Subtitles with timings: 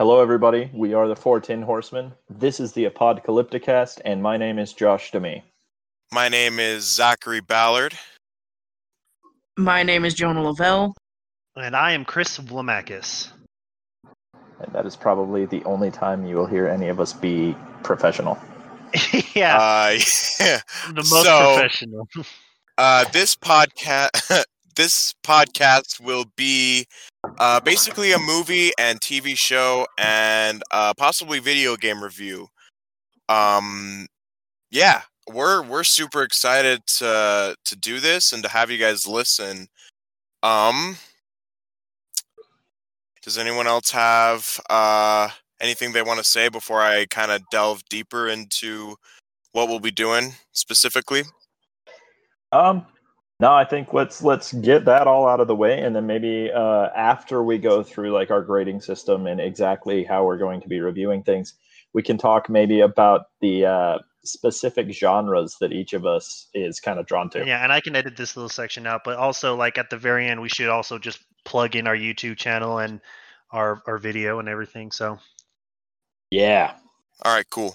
[0.00, 0.70] Hello, everybody.
[0.72, 2.14] We are the Four Tin Horsemen.
[2.30, 5.44] This is the Apocalypticast, and my name is Josh Demy.
[6.10, 7.92] My name is Zachary Ballard.
[9.58, 10.94] My name is Jonah Lavelle.
[11.54, 13.30] And I am Chris Vlamakis.
[14.60, 18.38] And that is probably the only time you will hear any of us be professional.
[19.34, 19.98] yeah, Uh,
[20.40, 20.60] yeah.
[20.88, 22.08] the most so- professional.
[22.78, 24.44] Uh, this podcast,
[24.80, 26.86] this podcast will be
[27.38, 32.48] uh, basically a movie and TV show and uh, possibly video game review.
[33.28, 34.06] Um,
[34.70, 39.66] yeah, we're we're super excited to to do this and to have you guys listen.
[40.42, 40.96] Um,
[43.22, 45.28] does anyone else have uh,
[45.60, 48.96] anything they want to say before I kind of delve deeper into
[49.52, 51.24] what we'll be doing specifically?
[52.50, 52.86] Um,
[53.40, 56.50] no, I think let's let's get that all out of the way, and then maybe
[56.54, 60.68] uh, after we go through like our grading system and exactly how we're going to
[60.68, 61.54] be reviewing things,
[61.94, 66.98] we can talk maybe about the uh, specific genres that each of us is kind
[67.00, 67.46] of drawn to.
[67.46, 70.28] yeah, and I can edit this little section out, but also like at the very
[70.28, 73.00] end, we should also just plug in our YouTube channel and
[73.52, 74.92] our our video and everything.
[74.92, 75.18] So
[76.30, 76.74] Yeah.
[77.24, 77.74] All right, cool.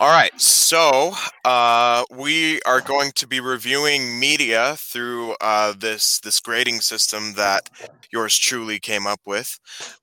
[0.00, 1.12] All right, so
[1.44, 7.68] uh, we are going to be reviewing media through uh, this this grading system that
[8.10, 9.58] yours truly came up with.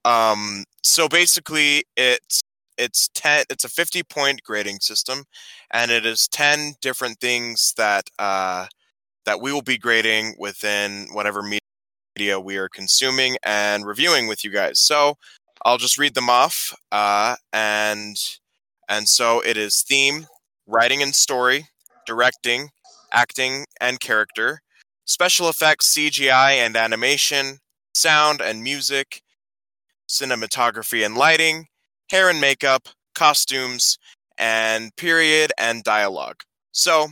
[0.05, 2.41] Um, so basically, it's
[2.77, 3.45] it's ten.
[3.49, 5.23] It's a fifty point grading system,
[5.71, 8.67] and it is ten different things that uh,
[9.25, 11.43] that we will be grading within whatever
[12.17, 14.79] media we are consuming and reviewing with you guys.
[14.79, 15.15] So
[15.65, 18.17] I'll just read them off, uh, and
[18.89, 20.27] and so it is theme,
[20.65, 21.67] writing and story,
[22.05, 22.69] directing,
[23.11, 24.61] acting and character,
[25.05, 27.59] special effects, CGI and animation,
[27.93, 29.21] sound and music,
[30.09, 31.67] cinematography and lighting,
[32.09, 33.97] hair and makeup, costumes,
[34.37, 36.41] and period and dialogue.
[36.71, 37.07] So,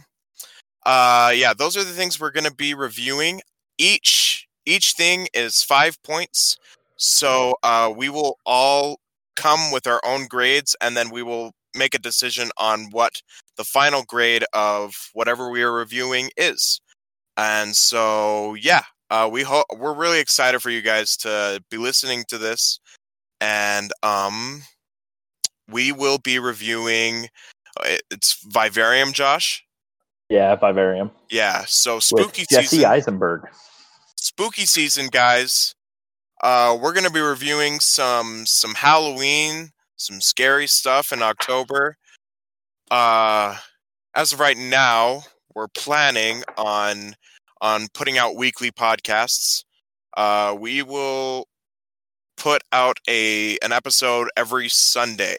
[0.85, 3.41] uh, yeah, those are the things we're going to be reviewing.
[3.77, 6.57] Each each thing is five points.
[6.97, 8.99] So uh, we will all
[9.35, 13.21] come with our own grades, and then we will make a decision on what
[13.57, 16.79] the final grade of whatever we are reviewing is.
[17.37, 22.23] And so, yeah, uh, we hope we're really excited for you guys to be listening
[22.29, 22.79] to this,
[23.41, 24.61] and um,
[25.69, 27.27] we will be reviewing.
[27.83, 29.63] uh, It's Vivarium, Josh.
[30.29, 31.11] Yeah, Vivarium.
[31.29, 33.41] Yeah, so With spooky Jesse season Eisenberg.
[34.15, 35.75] spooky season, guys.
[36.41, 41.97] Uh, we're gonna be reviewing some some Halloween, some scary stuff in October.
[42.91, 43.57] Uh,
[44.15, 45.23] as of right now,
[45.53, 47.15] we're planning on
[47.61, 49.63] on putting out weekly podcasts.
[50.15, 51.47] Uh, we will
[52.37, 55.37] put out a an episode every Sunday,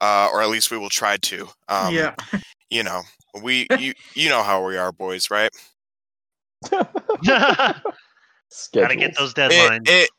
[0.00, 1.48] uh, or at least we will try to.
[1.68, 1.94] Um,
[2.70, 3.02] you know,
[3.42, 5.50] we you you know how we are, boys, right?
[8.72, 9.88] gotta get those it, deadlines.
[9.88, 10.10] it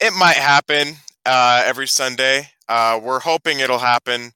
[0.00, 0.96] it might happen
[1.26, 2.48] uh, every Sunday.
[2.68, 4.32] Uh, we're hoping it'll happen,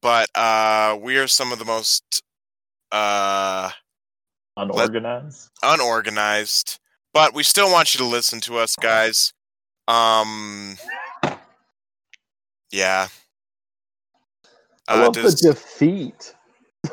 [0.00, 2.22] but uh, we are some of the most
[2.92, 3.70] uh,
[4.56, 5.50] unorganized.
[5.62, 6.78] unorganized.
[7.14, 9.32] But we still want you to listen to us, guys.
[9.88, 10.76] Um,
[12.70, 13.08] yeah.
[14.88, 16.34] I Uh, love does- the defeat.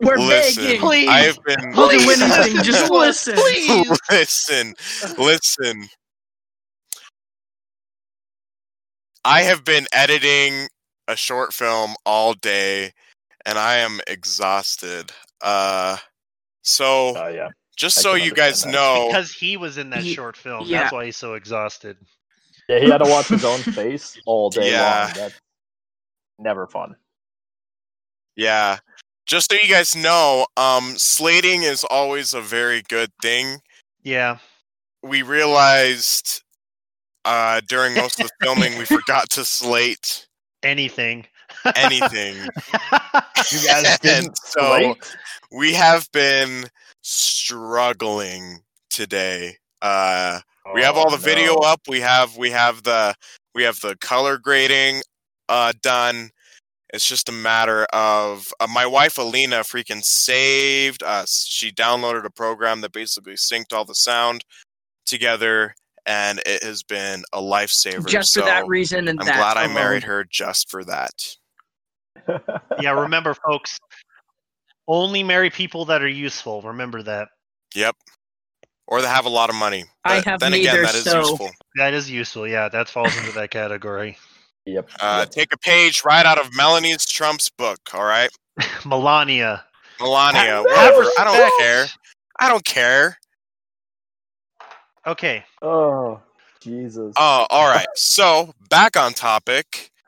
[0.00, 0.80] We're listen, begging.
[0.80, 1.08] Please.
[1.08, 2.62] I have been We'll do anything.
[2.64, 3.34] Just listen.
[3.38, 3.98] Please.
[4.10, 4.74] listen,
[5.18, 5.88] listen.
[9.24, 10.68] I have been editing
[11.08, 12.92] a short film all day
[13.46, 15.10] and I am exhausted.
[15.40, 15.96] Uh
[16.62, 17.48] so Oh yeah.
[17.76, 20.64] just I so you guys understand know because he was in that Ye- short film.
[20.66, 20.82] yeah.
[20.82, 21.96] That's why he's so exhausted.
[22.68, 25.04] Yeah, he had to watch his own face all day Yeah.
[25.06, 25.12] long.
[25.14, 25.38] That's
[26.38, 26.96] never fun.
[28.36, 28.78] yeah.
[29.26, 33.60] Just so you guys know, um slating is always a very good thing.
[34.02, 34.38] Yeah.
[35.02, 36.42] We realized
[37.24, 40.26] uh during most of the filming we forgot to slate
[40.62, 41.26] Anything.
[41.76, 42.36] anything.
[43.52, 45.16] You guys didn't so slate?
[45.52, 46.64] we have been
[47.02, 48.60] struggling
[48.90, 49.58] today.
[49.82, 50.40] Uh,
[50.74, 51.82] we have all Oh, the video up.
[51.86, 53.14] We have we have the
[53.54, 55.02] we have the color grading
[55.50, 56.30] uh, done.
[56.94, 61.44] It's just a matter of uh, my wife Alina freaking saved us.
[61.46, 64.44] She downloaded a program that basically synced all the sound
[65.04, 65.74] together,
[66.06, 68.06] and it has been a lifesaver.
[68.06, 71.12] Just so for that reason, and I'm that glad I married her just for that.
[72.80, 73.78] yeah, remember, folks,
[74.88, 76.62] only marry people that are useful.
[76.62, 77.28] Remember that.
[77.74, 77.96] Yep.
[78.86, 79.84] or that have a lot of money.
[80.04, 81.50] I have then again, neither, that is so- useful.
[81.76, 82.46] That is useful.
[82.46, 84.18] Yeah, that falls into that category.
[84.66, 84.88] Yep.
[84.98, 85.30] Uh, yep.
[85.30, 87.80] take a page right out of Melanie's Trump's book.
[87.92, 88.30] All right,
[88.86, 89.62] Melania.
[90.00, 90.40] Melania.
[90.40, 91.02] Have Whatever.
[91.18, 91.86] I don't care.
[92.40, 93.18] I don't care.
[95.06, 95.44] Okay.
[95.60, 96.20] Oh,
[96.60, 97.14] Jesus.
[97.18, 97.86] Oh, all right.
[97.94, 99.90] So back on topic.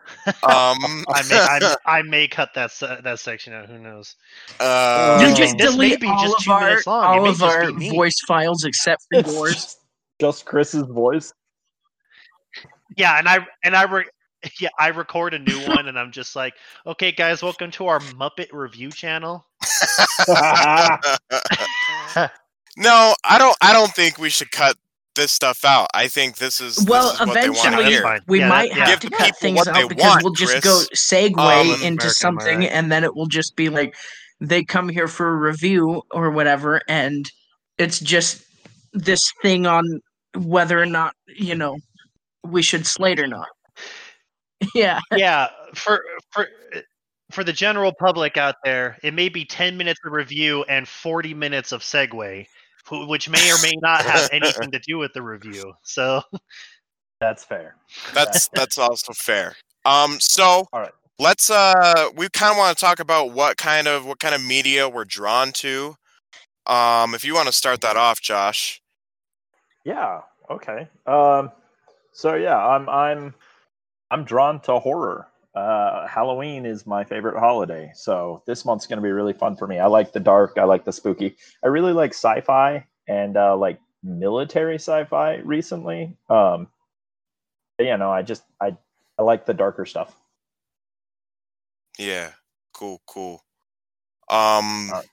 [0.42, 3.68] Um, I may I, I may cut that se- that section out.
[3.68, 4.14] Who knows?
[4.60, 7.42] uh, you just this may delete be all just of two our, minutes all of
[7.42, 9.54] our voice files except for yours.
[9.54, 9.80] just,
[10.20, 11.32] just Chris's voice.
[12.96, 14.08] Yeah, and I and I re-
[14.60, 16.54] yeah I record a new one, and I'm just like,
[16.86, 19.44] okay, guys, welcome to our Muppet review channel.
[22.76, 23.56] no, I don't.
[23.60, 24.76] I don't think we should cut
[25.16, 25.88] this stuff out.
[25.94, 28.20] I think this is this Well, is what they want to eventually hear.
[28.28, 30.64] we Yeah, might that- have Give to cut things out because want, we'll just Chris.
[30.64, 32.70] go segue Um, into American, something, alright.
[32.72, 33.96] and then it will just be like
[34.40, 37.30] they come here for a review or whatever, and
[37.78, 38.42] it's just
[38.92, 39.82] this thing on
[40.36, 41.76] whether or not you know
[42.44, 43.48] we should slate or not.
[44.74, 46.02] yeah, yeah, for
[46.32, 46.48] for
[47.30, 51.34] for the general public out there, it may be 10 minutes of review and 40
[51.34, 52.46] minutes of segue,
[52.88, 55.72] wh- which may or may not have anything to do with the review.
[55.82, 56.22] So,
[57.20, 57.76] That's fair.
[58.14, 59.56] That's that's also fair.
[59.84, 60.92] Um, so All right.
[61.18, 64.44] let's uh, we kind of want to talk about what kind of what kind of
[64.44, 65.94] media we're drawn to.
[66.66, 68.82] Um, if you want to start that off, Josh.
[69.84, 70.20] Yeah.
[70.50, 70.88] Okay.
[71.06, 71.50] Um.
[72.12, 73.34] So yeah, I'm I'm
[74.10, 75.28] I'm drawn to horror.
[75.56, 79.66] Uh, Halloween is my favorite holiday, so this month's going to be really fun for
[79.66, 79.78] me.
[79.78, 80.58] I like the dark.
[80.58, 81.36] I like the spooky.
[81.64, 86.14] I really like sci-fi and uh, like military sci-fi recently.
[86.28, 86.68] Um.
[87.78, 88.76] but, you know, I just I
[89.18, 90.14] I like the darker stuff.
[91.98, 92.32] Yeah,
[92.74, 93.42] cool, cool.
[94.28, 95.08] Um, Alright.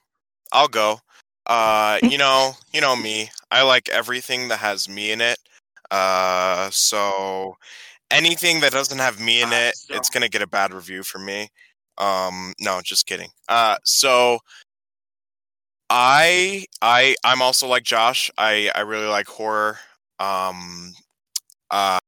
[0.52, 1.00] I'll go.
[1.46, 3.30] Uh, you know, you know me.
[3.50, 5.38] I like everything that has me in it.
[5.90, 7.56] Uh, so
[8.10, 11.48] anything that doesn't have me in it, it's gonna get a bad review from me.
[11.98, 13.30] Um, no, just kidding.
[13.48, 14.38] Uh, so
[15.90, 18.30] I, I, I'm also like Josh.
[18.38, 19.78] I, I really like horror.
[20.18, 20.92] Um,
[21.70, 21.98] uh,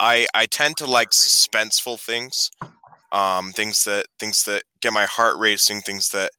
[0.00, 2.50] I, I tend to like suspenseful things
[3.12, 6.30] um, things that things that get my heart racing, things that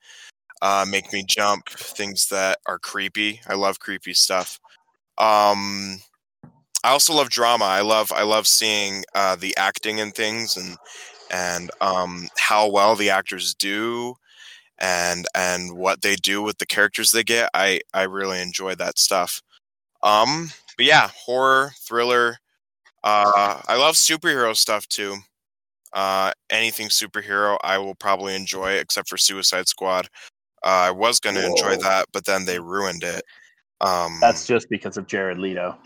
[0.62, 3.42] uh, make me jump, things that are creepy.
[3.48, 4.60] I love creepy stuff.
[5.18, 6.00] Um,
[6.84, 7.66] I also love drama.
[7.66, 10.78] I love I love seeing uh, the acting and things and
[11.32, 14.16] and um, how well the actors do
[14.80, 17.50] and and what they do with the characters they get.
[17.54, 19.42] I I really enjoy that stuff.
[20.04, 22.38] Um, but yeah, horror, thriller.
[23.04, 25.18] Uh, I love superhero stuff too.
[25.94, 30.08] Uh, anything superhero, I will probably enjoy, except for Suicide Squad.
[30.64, 33.24] Uh, I was going to enjoy that, but then they ruined it.
[33.80, 35.78] Um, That's just because of Jared Leto.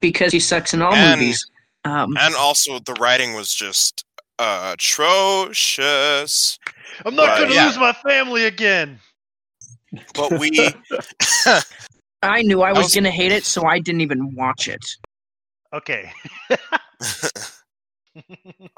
[0.00, 1.44] Because he sucks in all And- movies.
[1.84, 4.04] Um, and also the writing was just
[4.38, 6.58] uh, atrocious.
[7.06, 7.66] I'm not going to yeah.
[7.66, 8.98] lose my family again.
[10.14, 10.50] But we,
[12.22, 14.84] I knew I was, was- gonna hate it, so I didn't even watch it.
[15.72, 16.10] Okay.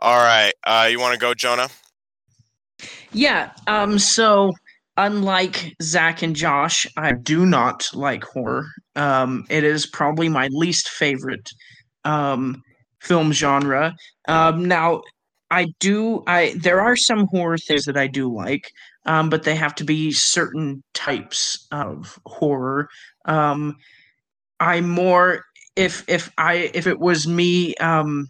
[0.00, 0.52] all right.
[0.64, 1.68] Uh, you want to go, Jonah?
[3.12, 3.50] Yeah.
[3.66, 3.98] Um.
[3.98, 4.52] So,
[5.06, 8.66] unlike Zach and Josh, I do not like horror.
[8.96, 9.44] Um.
[9.50, 11.48] It is probably my least favorite
[12.04, 12.62] um
[13.00, 13.94] film genre.
[14.28, 14.66] Um.
[14.66, 15.02] Now,
[15.50, 16.22] I do.
[16.26, 18.70] I there are some horror things that I do like.
[19.06, 19.30] Um.
[19.30, 22.88] But they have to be certain types of horror.
[23.24, 23.76] Um.
[24.60, 25.44] I more
[25.76, 28.28] if if I if it was me um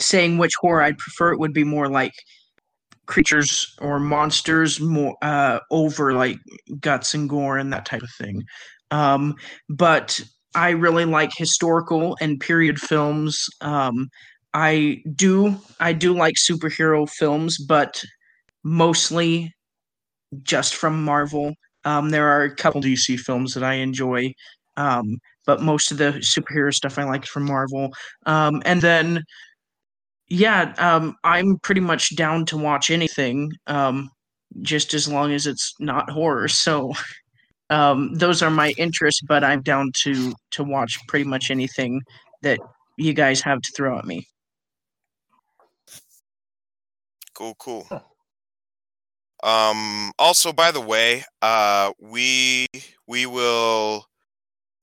[0.00, 2.12] saying which horror I'd prefer, it would be more like
[3.06, 6.38] creatures or monsters more uh over like
[6.80, 8.42] guts and gore and that type of thing.
[8.90, 9.34] Um
[9.68, 10.20] but
[10.54, 13.46] i really like historical and period films.
[13.60, 14.08] Um
[14.54, 18.02] i do i do like superhero films but
[18.64, 19.52] mostly
[20.42, 21.54] just from marvel.
[21.84, 24.32] Um there are a couple dc films that i enjoy
[24.76, 27.90] um but most of the superhero stuff i like from marvel.
[28.26, 29.22] Um and then
[30.28, 34.10] yeah, um, I'm pretty much down to watch anything, um,
[34.62, 36.48] just as long as it's not horror.
[36.48, 36.92] So,
[37.70, 42.00] um, those are my interests, but I'm down to to watch pretty much anything
[42.42, 42.58] that
[42.96, 44.26] you guys have to throw at me.
[47.34, 47.86] Cool, cool.
[49.42, 52.66] Um, also, by the way, uh, we
[53.06, 54.06] we will.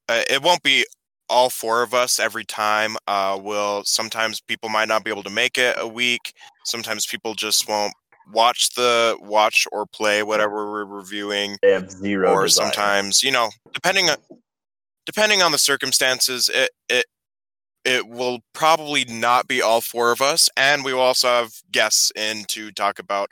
[0.08, 0.86] Uh, it won't be
[1.30, 2.96] all four of us every time.
[3.08, 6.34] Uh, will sometimes people might not be able to make it a week.
[6.65, 7.94] Sometimes people just won't
[8.32, 12.32] watch the watch or play whatever we're reviewing, They have zero.
[12.32, 12.65] or desire.
[12.65, 14.18] sometimes you know, depending on
[15.06, 17.06] depending on the circumstances, it it
[17.86, 22.12] it will probably not be all four of us, and we will also have guests
[22.15, 23.30] in to talk about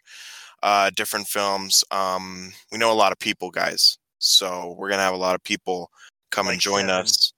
[0.62, 1.84] uh, different films.
[1.90, 5.44] Um, we know a lot of people, guys, so we're gonna have a lot of
[5.44, 5.90] people
[6.32, 6.90] come and join seven.
[6.96, 7.31] us.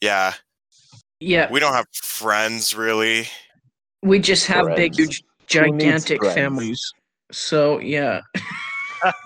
[0.00, 0.34] Yeah,
[1.20, 3.28] Yeah, we don't have friends really.
[4.02, 6.92] we just have big, huge, gigantic families.
[7.32, 8.20] So yeah.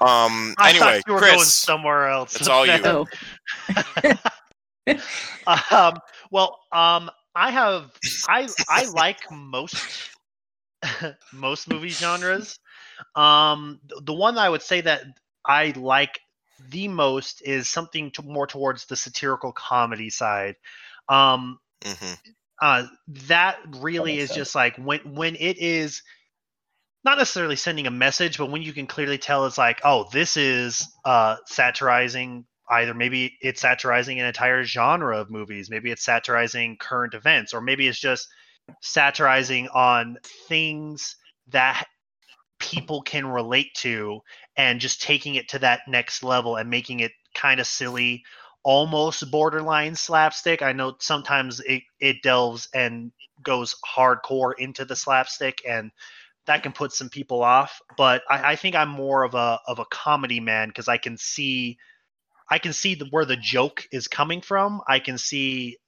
[0.02, 2.37] Um, I anyway, thought you were going Chris, somewhere else.
[2.37, 3.07] it's all you.
[5.47, 5.95] Oh, um,
[6.31, 7.91] well, um, I have
[8.29, 10.11] I I like most
[11.33, 12.59] most movie genres.
[13.14, 15.05] Um, the one I would say that
[15.47, 16.19] I like
[16.71, 20.57] the most is something to, more towards the satirical comedy side.
[21.09, 22.12] Um, hmm
[22.62, 24.37] uh, that really makes is sense.
[24.37, 26.02] just like when when it is
[27.04, 30.37] not necessarily sending a message, but when you can clearly tell it's like, oh, this
[30.37, 36.76] is uh, satirizing either maybe it's satirizing an entire genre of movies, maybe it's satirizing
[36.76, 38.28] current events, or maybe it's just
[38.81, 40.16] satirizing on
[40.49, 41.16] things
[41.49, 41.87] that
[42.62, 44.21] people can relate to
[44.57, 48.25] and just taking it to that next level and making it kind of silly
[48.62, 50.62] almost borderline slapstick.
[50.62, 53.11] I know sometimes it, it delves and
[53.42, 55.90] goes hardcore into the slapstick and
[56.47, 57.81] that can put some people off.
[57.97, 61.16] But I, I think I'm more of a of a comedy man because I can
[61.16, 61.78] see
[62.49, 64.81] I can see the, where the joke is coming from.
[64.87, 65.78] I can see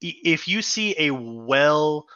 [0.00, 2.06] if you see a well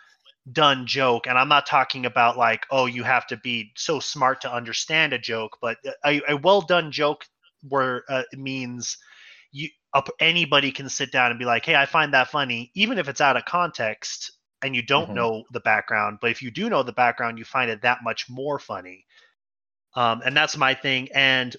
[0.52, 4.40] done joke and i'm not talking about like oh you have to be so smart
[4.40, 7.25] to understand a joke but a, a well done joke
[7.69, 8.97] where uh, it means
[9.52, 12.99] you up anybody can sit down and be like hey i find that funny even
[12.99, 15.14] if it's out of context and you don't Mhm.
[15.14, 18.26] know the background but if you do know the background you find it that much
[18.28, 19.04] more funny
[19.95, 21.57] um, and that's my thing and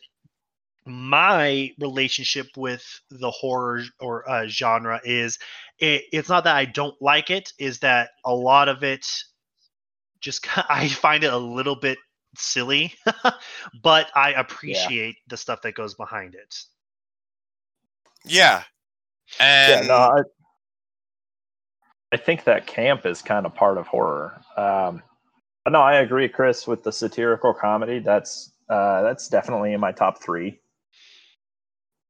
[0.86, 5.38] my relationship with the horror or uh, genre is
[5.80, 9.06] it, it's not that I don't like it is that a lot of it
[10.20, 11.98] just I find it a little bit
[12.38, 12.94] silly
[13.84, 16.64] but I appreciate the stuff that goes behind it
[18.24, 18.64] Yeah,
[19.40, 20.22] yeah, and no, I,
[22.12, 24.42] I think that camp is kind of part of horror.
[24.58, 25.02] Um,
[25.64, 28.00] but no, I agree, Chris, with the satirical comedy.
[28.00, 30.60] That's uh, that's definitely in my top three.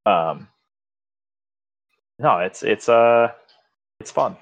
[0.06, 0.48] Um,
[2.20, 3.32] no, it's it's uh,
[4.00, 4.38] it's fun.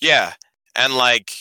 [0.00, 0.34] Yeah,
[0.74, 1.32] and like,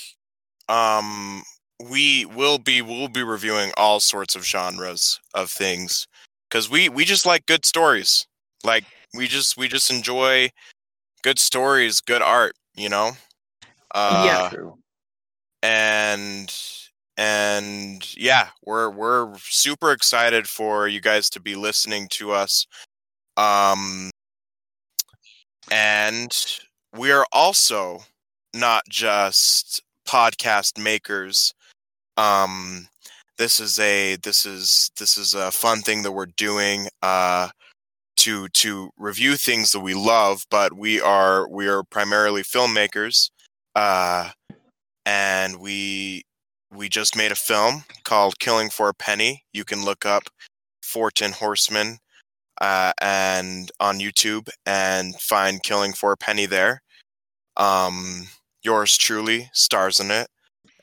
[0.67, 1.43] um,
[1.89, 6.07] we will be we'll be reviewing all sorts of genres of things
[6.49, 8.27] because we we just like good stories.
[8.63, 10.49] Like we just we just enjoy
[11.23, 12.53] good stories, good art.
[12.75, 13.11] You know.
[13.93, 14.49] Uh, Yeah.
[14.49, 14.77] True.
[15.63, 16.53] and
[17.19, 22.65] and yeah we're we're super excited for you guys to be listening to us
[23.35, 24.09] um
[25.69, 26.31] and
[26.97, 27.99] we are also
[28.55, 31.53] not just podcast makers
[32.15, 32.87] um
[33.37, 37.49] this is a this is this is a fun thing that we're doing uh
[38.15, 43.29] to to review things that we love but we are we are primarily filmmakers
[43.75, 44.29] uh
[45.05, 46.23] and we
[46.73, 49.43] we just made a film called Killing for a Penny.
[49.53, 50.23] You can look up
[50.83, 51.97] Fortin Horseman
[52.61, 56.81] uh, and on YouTube and find Killing for a Penny there.
[57.57, 58.27] Um,
[58.63, 60.27] yours truly stars in it,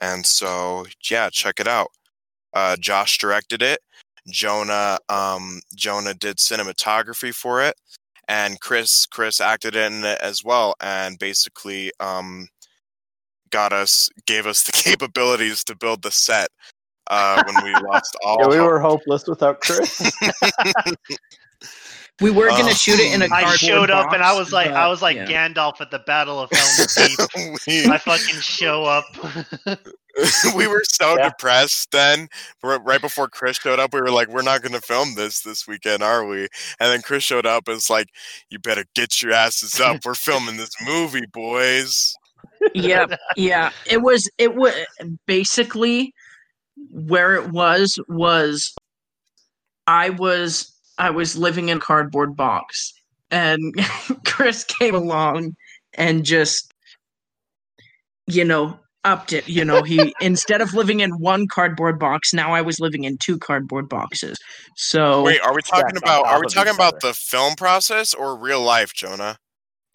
[0.01, 1.89] and so yeah, check it out.
[2.53, 3.81] Uh, Josh directed it.
[4.29, 7.75] Jonah um, Jonah did cinematography for it,
[8.29, 12.49] and Chris Chris acted in it as well, and basically um,
[13.51, 16.49] got us gave us the capabilities to build the set
[17.09, 18.39] uh, when we lost all.
[18.41, 18.67] Yeah, we hope.
[18.67, 20.11] were hopeless without Chris.
[22.21, 22.73] we were gonna Oh.
[22.73, 25.17] shoot it in a I cardboard showed up and I was like I was like
[25.17, 25.27] yeah.
[25.49, 27.19] Gandalf at the Battle of Helm's Deep
[27.67, 29.05] we, I fucking show up
[30.57, 31.29] we were so Yeah.
[31.29, 32.29] depressed then.
[32.63, 35.69] Right before Chris showed up, we were like, "We're not going to film this this
[35.69, 36.45] weekend, are we?"
[36.81, 38.09] And then Chris showed up and it's like,
[38.49, 40.07] "You better get your asses up.
[40.07, 42.15] We're filming this movie, boys."
[42.75, 44.75] Yeah yeah it was it was
[45.27, 46.13] basically
[46.91, 48.75] where it was was
[49.87, 52.93] i was i was living in a cardboard box
[53.31, 53.75] and
[54.25, 55.55] chris came along
[55.95, 56.73] and just
[58.27, 62.53] you know upped it you know he instead of living in one cardboard box now
[62.53, 64.37] i was living in two cardboard boxes
[64.77, 66.27] so Wait, are we talking Stacked about?
[66.27, 69.39] Are we talking about the film process or real life, Jonah?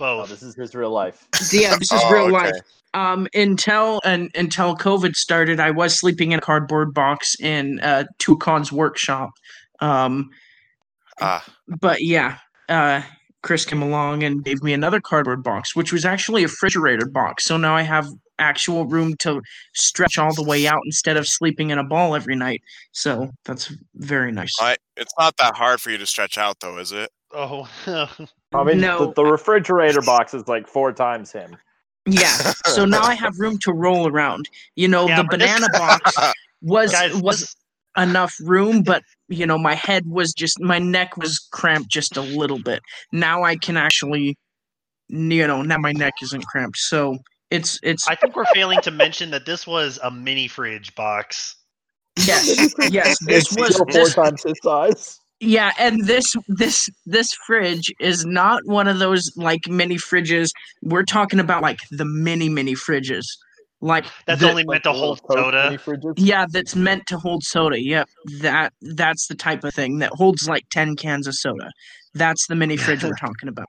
[0.01, 1.27] Oh, this is his real life.
[1.51, 2.31] yeah this is Oh, real okay.
[2.31, 2.53] life
[2.93, 8.03] um until and until covid started i was sleeping in a cardboard box in uh
[8.19, 9.31] Toucan's workshop
[9.79, 10.29] um
[11.21, 11.45] Ah,
[11.79, 13.01] but yeah uh
[13.43, 17.43] Chris came along and gave me another cardboard box, which was actually a refrigerator box.
[17.45, 19.41] So now I have actual room to
[19.73, 22.61] stretch all the way out instead of sleeping in a ball every night.
[22.91, 24.53] So that's very nice.
[24.59, 27.09] I, it's not that hard for you to stretch out, though, is it?
[27.33, 27.69] Oh,
[28.53, 29.07] I mean, No.
[29.07, 31.55] the, the refrigerator box is like four times him.
[32.05, 32.35] Yeah.
[32.65, 34.49] So now I have room to roll around.
[34.75, 36.13] You know, Yeah, the but this- banana box
[36.61, 37.55] was guys, was this-
[37.97, 42.21] enough room, but you know, my head was just my neck was cramped just a
[42.21, 42.81] little bit.
[43.11, 44.37] Now I can actually
[45.09, 46.77] you know, now my neck isn't cramped.
[46.77, 47.17] So
[47.49, 51.55] it's it's I think we're failing to mention that this was a mini fridge box.
[52.17, 53.17] yes, yes.
[53.25, 55.19] This It's was four this, times his size.
[55.41, 60.51] Yeah, and this this this fridge is not one of those like mini fridges.
[60.83, 63.25] We're talking about like the mini mini fridges.
[63.83, 65.79] Like That's the- only meant to Like the hold soda.
[66.15, 67.81] Yeah, that's meant to hold soda.
[67.81, 68.07] Yep,
[68.41, 71.71] that that's the type of thing that holds like ten cans of soda.
[72.13, 73.67] That's the mini fridge we're talking about.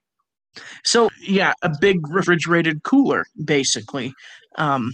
[0.85, 4.13] So yeah, a big refrigerated cooler, basically.
[4.59, 4.93] Um,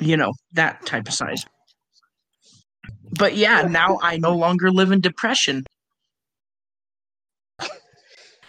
[0.00, 1.44] you know that type of size.
[3.16, 5.62] But yeah, now I no longer live in depression.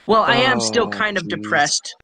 [0.08, 1.30] Well, I am still Oh, kind of jeez.
[1.42, 1.96] depressed,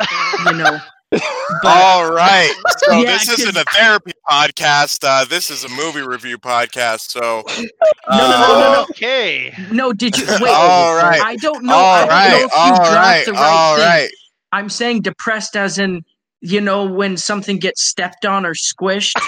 [0.46, 0.78] you know.
[1.10, 1.22] But
[1.64, 2.52] All right.
[2.78, 4.98] So Yeah, this isn't a therapy podcast.
[5.02, 7.10] Uh, this is a movie review podcast.
[7.10, 7.62] So no,
[8.10, 8.86] no, no, no, no.
[8.90, 9.54] Okay.
[9.72, 10.42] No, did you wait?
[10.54, 11.20] All right.
[11.22, 11.74] I don't know.
[11.74, 12.34] I all don't know right.
[12.34, 13.26] if you All dropped right.
[13.26, 13.84] the right All thing.
[13.86, 14.10] right.
[14.52, 16.02] I'm saying depressed as in,
[16.40, 19.18] you know, when something gets stepped on or squished.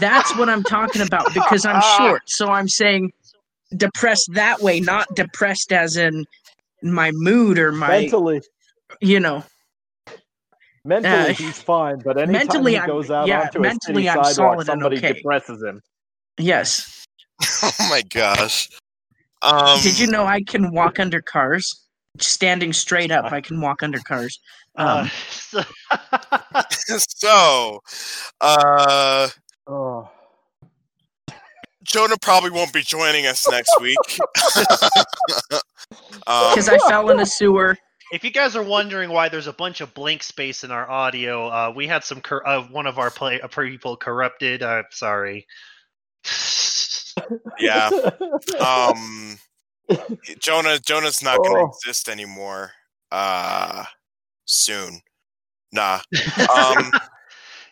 [0.00, 2.22] That's what I'm talking about because I'm short.
[2.28, 3.12] So I'm saying
[3.76, 6.24] depressed that way, not depressed as in
[6.82, 8.42] my mood or my, mentally,
[9.00, 9.44] you know.
[10.84, 14.24] mentally Uh, he's fine, but anytime mentally he goes out yeah, onto mentally a I'm
[14.24, 15.12] city solid sidewalk, somebody okay.
[15.14, 15.80] depresses him.
[16.38, 17.04] Yes.
[17.64, 18.68] Oh my gosh.
[19.42, 21.86] Um, Did you know I can walk under cars?
[22.20, 24.38] Standing straight up, I can walk under cars.
[24.76, 25.64] Uh, Um, so-
[27.16, 27.80] so,
[28.40, 29.28] uh,
[29.66, 30.08] Oh,
[31.84, 33.98] Jonah probably won't be joining us next week.
[36.26, 37.76] um, because I fell in a sewer.
[38.12, 41.48] if you guys are wondering why there's a bunch of blank space in our audio,
[41.48, 44.62] uh, we had some cor- uh, one of our play- uh, people corrupted.
[44.62, 45.46] I'm sorry.
[47.58, 47.90] yeah.
[48.60, 49.38] Um,
[50.38, 51.68] Jonah, Jonah's not going to Oh.
[51.68, 52.72] exist anymore.
[53.10, 53.84] Uh,
[54.44, 55.00] soon.
[55.72, 56.00] Nah.
[56.54, 56.90] Um,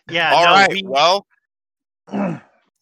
[0.09, 0.33] Yeah.
[0.33, 0.69] all no, right.
[0.71, 1.25] we- Well,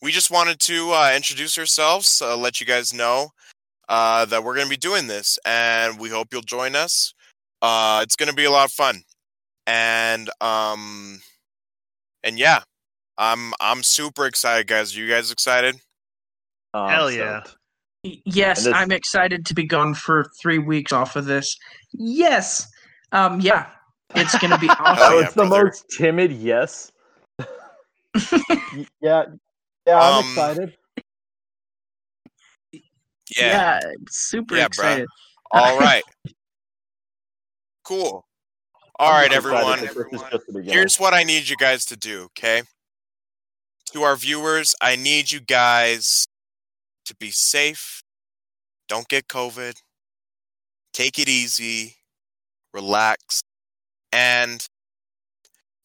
[0.02, 3.30] we just wanted to uh, introduce ourselves, uh, let you guys know
[3.90, 7.14] uh, that we're going to be doing this, and we hope you'll join us.
[7.62, 9.02] Uh, it's going to be a lot of fun,
[9.68, 11.20] and um,
[12.24, 12.62] and yeah,
[13.18, 14.96] I'm I'm super excited, guys.
[14.96, 15.76] Are you guys excited?
[16.74, 17.42] Oh, Hell yeah.
[17.44, 17.58] stoked.
[18.04, 21.54] Yes, this- I'm excited to be gone for three weeks off of this.
[21.92, 22.66] Yes.
[23.12, 23.42] Um.
[23.42, 23.68] Yeah.
[24.16, 25.04] It's gonna be Hell awesome.
[25.14, 25.66] Oh, yeah, it's the brother.
[25.66, 26.92] most timid yes.
[29.02, 29.26] Yeah,
[29.86, 30.78] yeah, I'm Um, excited.
[33.48, 33.80] Yeah.
[34.10, 34.68] super Yeah, bruh.
[34.68, 35.08] excited.
[35.52, 36.04] All right.
[37.84, 38.26] Cool.
[39.00, 39.80] All right, I'm right, just excited everyone.
[39.80, 40.74] that This is just the beginning.
[40.74, 42.64] Here's what I need you guys to do, okay?
[43.94, 46.28] To our viewers, I need you guys
[47.06, 48.04] to be safe.
[48.90, 49.76] Don't get COVID.
[50.94, 51.96] Take it easy.
[52.74, 53.42] Relax.
[54.12, 54.68] And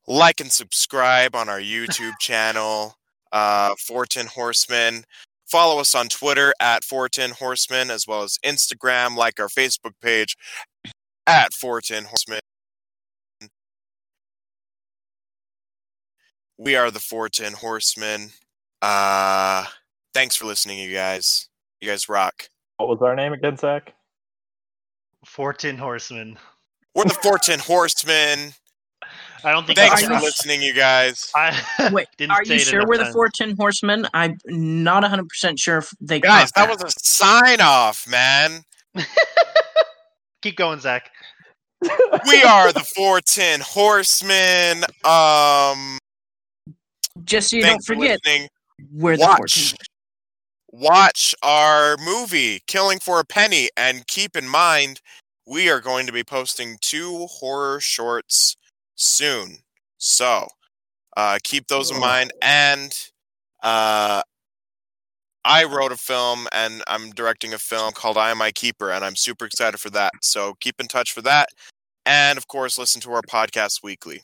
[0.06, 2.96] like and subscribe on our YouTube channel,
[3.32, 5.04] uh, Fortin Horseman.
[5.54, 10.36] Follow us on Twitter at 410 Horsemen, as well as Instagram, like our Facebook page
[11.28, 12.40] at 410 Horsemen.
[16.58, 18.30] We are the 410 Horsemen.
[18.82, 19.66] Uh
[20.12, 21.48] thanks for listening, you guys.
[21.80, 22.48] You guys rock.
[22.78, 23.94] What was our name again, Zach?
[25.24, 26.36] 410 Horsemen.
[26.96, 28.54] We're the 410 Horsemen.
[29.44, 31.30] I don't think Thanks Are for you- listening, you guys.
[31.36, 33.14] I Wait, didn't are say you it sure we're the times.
[33.14, 34.06] 410 horsemen?
[34.14, 38.62] I'm not 100 percent sure if they Guys, caught that was a sign off, man.
[40.42, 41.10] Keep going, Zach.
[42.26, 44.84] We are the 410 Horsemen.
[45.04, 45.98] Um
[47.24, 48.20] Just so you don't forget,
[48.92, 49.74] we're the Watch
[50.72, 55.00] watch our movie killing for a penny and keep in mind
[55.46, 58.56] we are going to be posting two horror shorts
[58.94, 59.56] soon
[59.98, 60.46] so
[61.16, 62.92] uh, keep those in mind and
[63.62, 64.22] uh,
[65.44, 69.04] i wrote a film and i'm directing a film called i am my keeper and
[69.04, 71.48] i'm super excited for that so keep in touch for that
[72.06, 74.22] and of course listen to our podcast weekly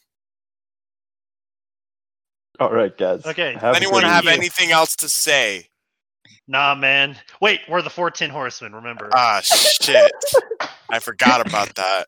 [2.58, 3.24] All right, guys.
[3.24, 3.54] Okay.
[3.54, 4.38] Have anyone have evening.
[4.38, 5.70] anything else to say
[6.50, 7.16] Nah, man.
[7.40, 8.74] Wait, we're the four tin horsemen.
[8.74, 9.08] Remember?
[9.14, 10.10] Ah, shit.
[10.90, 12.06] I forgot about that.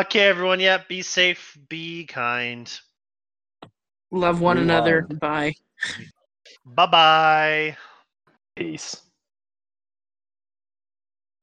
[0.00, 0.60] Okay, everyone.
[0.60, 1.56] Yeah, be safe.
[1.68, 2.70] Be kind.
[4.10, 5.02] Love one We another.
[5.02, 5.54] Bye.
[6.64, 7.76] Bye bye.
[8.56, 9.05] Peace.